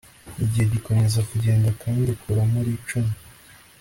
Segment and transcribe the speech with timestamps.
[0.43, 3.13] Igihe gikomeza kugenda kandi ukura muri icumi